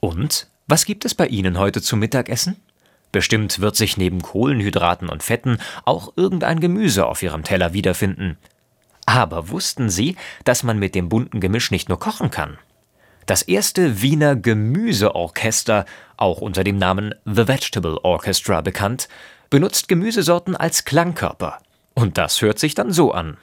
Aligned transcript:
Und 0.00 0.48
was 0.66 0.84
gibt 0.84 1.04
es 1.04 1.14
bei 1.14 1.26
Ihnen 1.26 1.58
heute 1.58 1.82
zum 1.82 2.00
Mittagessen? 2.00 2.56
Bestimmt 3.12 3.60
wird 3.60 3.76
sich 3.76 3.96
neben 3.96 4.22
Kohlenhydraten 4.22 5.08
und 5.08 5.22
Fetten 5.22 5.58
auch 5.84 6.12
irgendein 6.16 6.60
Gemüse 6.60 7.06
auf 7.06 7.22
Ihrem 7.22 7.44
Teller 7.44 7.72
wiederfinden. 7.72 8.38
Aber 9.06 9.48
wussten 9.48 9.90
Sie, 9.90 10.16
dass 10.44 10.62
man 10.62 10.78
mit 10.78 10.94
dem 10.94 11.08
bunten 11.08 11.40
Gemisch 11.40 11.70
nicht 11.70 11.88
nur 11.88 11.98
kochen 11.98 12.30
kann? 12.30 12.58
Das 13.26 13.42
erste 13.42 14.02
Wiener 14.02 14.36
Gemüseorchester, 14.36 15.84
auch 16.16 16.40
unter 16.40 16.64
dem 16.64 16.78
Namen 16.78 17.14
The 17.24 17.48
Vegetable 17.48 18.04
Orchestra 18.04 18.60
bekannt, 18.60 19.08
benutzt 19.50 19.88
Gemüsesorten 19.88 20.56
als 20.56 20.84
Klangkörper. 20.84 21.58
Und 21.94 22.18
das 22.18 22.40
hört 22.42 22.58
sich 22.58 22.74
dann 22.74 22.92
so 22.92 23.12
an. 23.12 23.36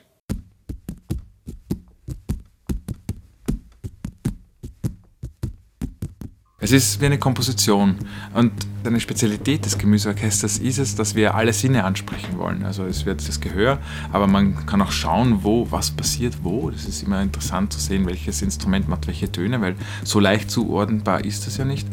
Es 6.68 6.74
ist 6.74 7.00
wie 7.00 7.06
eine 7.06 7.18
Komposition 7.18 7.96
und 8.34 8.52
eine 8.84 9.00
Spezialität 9.00 9.64
des 9.64 9.78
Gemüseorchesters 9.78 10.58
ist 10.58 10.80
es, 10.80 10.96
dass 10.96 11.16
wir 11.16 11.34
alle 11.34 11.54
Sinne 11.54 11.86
ansprechen 11.86 12.38
wollen. 12.38 12.66
Also 12.66 12.84
es 12.84 13.06
wird 13.06 13.26
das 13.26 13.40
Gehör, 13.40 13.78
aber 14.12 14.28
man 14.28 14.66
kann 14.66 14.82
auch 14.82 14.92
schauen, 14.92 15.46
wo 15.46 15.72
was 15.72 15.92
passiert 15.92 16.40
wo. 16.44 16.70
Das 16.70 16.84
ist 16.84 17.04
immer 17.04 17.22
interessant 17.22 17.72
zu 17.72 17.80
sehen, 17.80 18.06
welches 18.06 18.42
Instrument 18.42 18.90
macht 18.90 19.08
welche 19.08 19.32
Töne, 19.32 19.62
weil 19.62 19.76
so 20.04 20.20
leicht 20.20 20.52
zuordnenbar 20.52 21.24
ist 21.24 21.48
das 21.48 21.56
ja 21.56 21.64
nicht. 21.64 21.88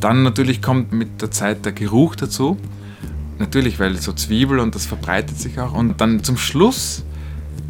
Dann 0.00 0.24
natürlich 0.24 0.62
kommt 0.62 0.90
mit 0.90 1.22
der 1.22 1.30
Zeit 1.30 1.64
der 1.64 1.70
Geruch 1.70 2.16
dazu. 2.16 2.56
Natürlich, 3.38 3.78
weil 3.78 3.98
so 3.98 4.12
Zwiebel 4.12 4.58
und 4.58 4.74
das 4.74 4.84
verbreitet 4.84 5.38
sich 5.38 5.60
auch. 5.60 5.74
Und 5.74 6.00
dann 6.00 6.24
zum 6.24 6.38
Schluss 6.38 7.04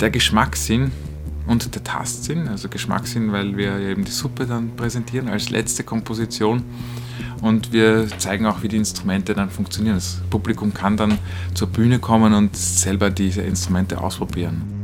der 0.01 0.09
Geschmackssinn, 0.09 0.93
und 1.49 1.75
der 1.75 1.83
Tastsinn, 1.83 2.47
also 2.47 2.69
Geschmackssinn, 2.69 3.33
weil 3.33 3.57
wir 3.57 3.79
eben 3.79 4.05
die 4.05 4.13
Suppe 4.13 4.47
dann 4.47 4.77
präsentieren 4.77 5.29
als 5.29 5.51
letzte 5.51 5.83
Komposition 5.83 6.63
und 7.43 7.73
wir 7.73 8.07
zeigen 8.19 8.47
auch, 8.47 8.63
wie 8.63 8.69
die 8.69 8.77
Instrumente 8.77 9.35
dann 9.35 9.51
funktionieren. 9.51 9.97
Das 9.97 10.21
Publikum 10.31 10.73
kann 10.75 10.97
dann 10.97 11.19
zur 11.55 11.69
Bühne 11.69 11.99
kommen 11.99 12.35
und 12.35 12.57
selber 12.57 13.11
diese 13.11 13.43
Instrumente 13.43 14.01
ausprobieren. 14.01 14.78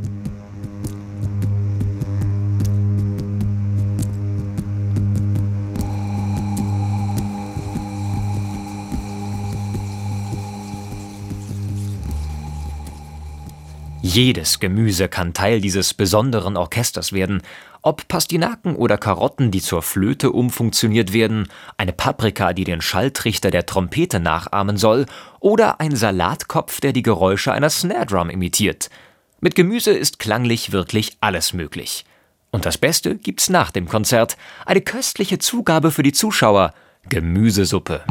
Jedes 14.06 14.60
Gemüse 14.60 15.08
kann 15.08 15.33
Teil 15.33 15.62
dieses 15.62 15.94
besonderen 15.94 16.58
Orchesters 16.58 17.14
werden, 17.14 17.41
ob 17.80 18.06
Pastinaken 18.06 18.77
oder 18.77 18.98
Karotten, 18.98 19.50
die 19.50 19.62
zur 19.62 19.80
Flöte 19.80 20.30
umfunktioniert 20.30 21.14
werden, 21.14 21.48
eine 21.78 21.94
Paprika, 21.94 22.52
die 22.52 22.64
den 22.64 22.82
Schalltrichter 22.82 23.50
der 23.50 23.64
Trompete 23.64 24.20
nachahmen 24.20 24.77
soll, 24.77 25.06
oder 25.41 25.80
ein 25.80 25.97
Salatkopf, 25.97 26.82
der 26.82 26.92
die 26.92 27.00
Geräusche 27.00 27.52
einer 27.52 27.70
Snare 27.70 28.05
Drum 28.05 28.28
imitiert. 28.28 28.91
Mit 29.41 29.55
Gemüse 29.55 29.92
ist 29.92 30.19
klanglich 30.19 30.70
wirklich 30.70 31.16
alles 31.22 31.55
möglich. 31.55 32.05
Und 32.50 32.66
das 32.66 32.77
Beste 32.77 33.16
gibt's 33.16 33.48
nach 33.48 33.70
dem 33.70 33.88
Konzert, 33.88 34.36
eine 34.66 34.82
köstliche 34.82 35.38
Zugabe 35.38 35.91
für 35.91 36.02
die 36.02 36.12
Zuschauer, 36.12 36.75
Gemüsesuppe. 37.08 38.02